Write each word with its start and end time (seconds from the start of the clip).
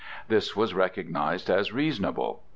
This 0.27 0.55
was 0.55 0.73
recognized 0.73 1.47
as 1.47 1.71
reasonable. 1.71 2.41